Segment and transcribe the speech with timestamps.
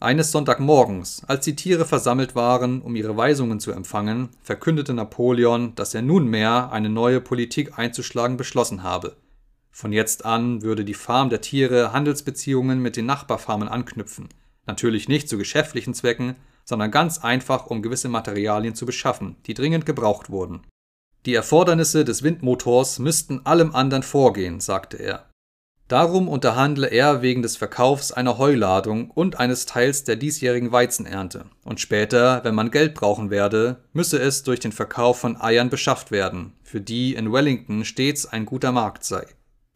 [0.00, 5.92] Eines Sonntagmorgens, als die Tiere versammelt waren, um ihre Weisungen zu empfangen, verkündete Napoleon, dass
[5.92, 9.16] er nunmehr eine neue Politik einzuschlagen beschlossen habe.
[9.72, 14.28] Von jetzt an würde die Farm der Tiere Handelsbeziehungen mit den Nachbarfarmen anknüpfen.
[14.66, 19.84] Natürlich nicht zu geschäftlichen Zwecken, sondern ganz einfach, um gewisse Materialien zu beschaffen, die dringend
[19.84, 20.60] gebraucht wurden.
[21.26, 25.27] Die Erfordernisse des Windmotors müssten allem anderen vorgehen, sagte er.
[25.88, 31.80] Darum unterhandle er wegen des Verkaufs einer Heuladung und eines Teils der diesjährigen Weizenernte, und
[31.80, 36.52] später, wenn man Geld brauchen werde, müsse es durch den Verkauf von Eiern beschafft werden,
[36.62, 39.26] für die in Wellington stets ein guter Markt sei.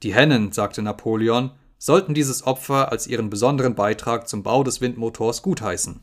[0.03, 5.41] Die Hennen, sagte Napoleon, sollten dieses Opfer als ihren besonderen Beitrag zum Bau des Windmotors
[5.41, 6.01] gutheißen.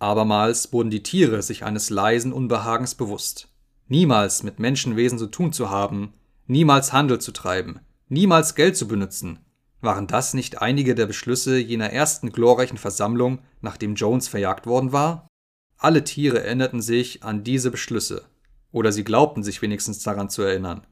[0.00, 3.48] Abermals wurden die Tiere sich eines leisen Unbehagens bewusst.
[3.86, 6.12] Niemals mit Menschenwesen zu tun zu haben,
[6.46, 9.40] niemals Handel zu treiben, niemals Geld zu benutzen.
[9.80, 15.28] Waren das nicht einige der Beschlüsse jener ersten glorreichen Versammlung, nachdem Jones verjagt worden war?
[15.76, 18.24] Alle Tiere erinnerten sich an diese Beschlüsse,
[18.72, 20.84] oder sie glaubten sich wenigstens daran zu erinnern.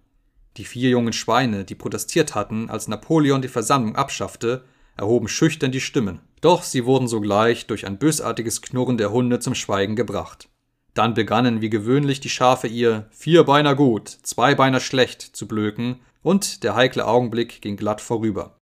[0.57, 4.65] Die vier jungen Schweine, die protestiert hatten, als Napoleon die Versammlung abschaffte,
[4.97, 9.55] erhoben schüchtern die Stimmen, doch sie wurden sogleich durch ein bösartiges Knurren der Hunde zum
[9.55, 10.49] Schweigen gebracht.
[10.95, 16.75] Dann begannen wie gewöhnlich die Schafe ihr Vierbeiner gut, Zweibeiner schlecht zu blöken und der
[16.75, 18.59] heikle Augenblick ging glatt vorüber.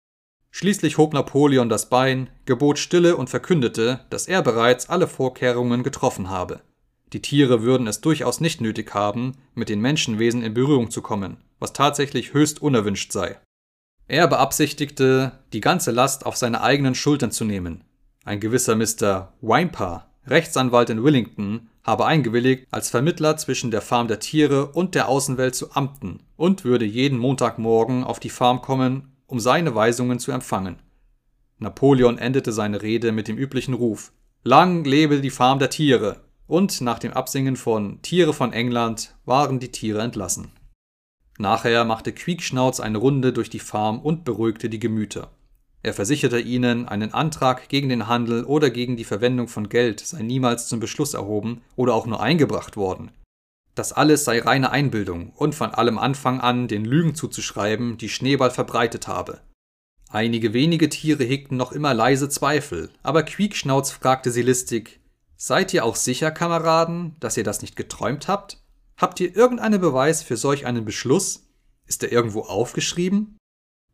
[0.50, 6.30] Schließlich hob Napoleon das Bein, gebot Stille und verkündete, dass er bereits alle Vorkehrungen getroffen
[6.30, 6.62] habe.
[7.12, 11.36] Die Tiere würden es durchaus nicht nötig haben, mit den Menschenwesen in Berührung zu kommen,
[11.60, 13.38] was tatsächlich höchst unerwünscht sei.
[14.08, 17.84] Er beabsichtigte, die ganze Last auf seine eigenen Schultern zu nehmen.
[18.24, 19.34] Ein gewisser Mr.
[19.42, 25.10] Wimper, Rechtsanwalt in Willington, habe eingewilligt, als Vermittler zwischen der Farm der Tiere und der
[25.10, 30.32] Außenwelt zu amten und würde jeden Montagmorgen auf die Farm kommen, um seine Weisungen zu
[30.32, 30.78] empfangen.
[31.58, 34.12] Napoleon endete seine Rede mit dem üblichen Ruf
[34.44, 39.60] Lang lebe die Farm der Tiere, und nach dem Absingen von Tiere von England waren
[39.60, 40.52] die Tiere entlassen.
[41.38, 45.32] Nachher machte Quiekschnauz eine Runde durch die Farm und beruhigte die Gemüter.
[45.82, 50.22] Er versicherte ihnen, einen Antrag gegen den Handel oder gegen die Verwendung von Geld sei
[50.22, 53.12] niemals zum Beschluss erhoben oder auch nur eingebracht worden.
[53.76, 58.52] Das alles sei reine Einbildung und von allem Anfang an den Lügen zuzuschreiben, die Schneeball
[58.52, 59.40] verbreitet habe.
[60.10, 65.00] Einige wenige Tiere hegten noch immer leise Zweifel, aber Quiekschnauz fragte sie listig:
[65.38, 68.62] Seid ihr auch sicher, Kameraden, dass ihr das nicht geträumt habt?
[68.98, 71.48] Habt ihr irgendeinen Beweis für solch einen Beschluss?
[71.86, 73.39] Ist er irgendwo aufgeschrieben?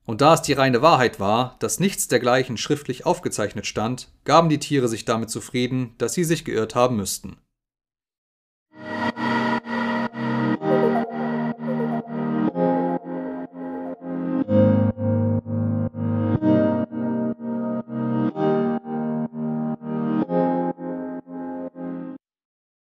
[0.06, 4.60] Und da es die reine Wahrheit war, dass nichts dergleichen schriftlich aufgezeichnet stand, gaben die
[4.60, 7.38] Tiere sich damit zufrieden, dass sie sich geirrt haben müssten.